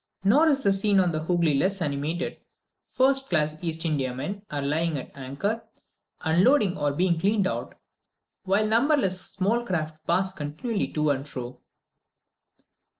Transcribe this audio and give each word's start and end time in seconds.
Nor 0.23 0.47
is 0.49 0.63
the 0.63 0.73
scene 0.73 0.99
on 0.99 1.11
the 1.11 1.19
Hoogly 1.21 1.59
less 1.59 1.79
animated; 1.79 2.37
first 2.87 3.29
class 3.29 3.55
East 3.63 3.85
Indiamen 3.85 4.41
are 4.49 4.63
lying 4.63 4.97
at 4.97 5.15
anchor, 5.15 5.61
unloading 6.21 6.75
or 6.75 6.91
being 6.91 7.19
cleaned 7.19 7.45
out, 7.45 7.75
while 8.41 8.65
numberless 8.65 9.21
small 9.23 9.63
craft 9.63 10.03
pass 10.07 10.33
continually 10.33 10.87
to 10.93 11.11
and 11.11 11.27
fro. 11.27 11.61